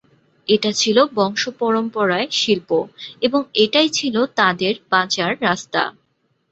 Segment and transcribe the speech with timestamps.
[0.47, 2.69] এটা ছিল বংশপরম্পরায় শিল্প,
[3.21, 5.81] এবং এটাই ছিল তাঁদের বাঁচার রাস্তা।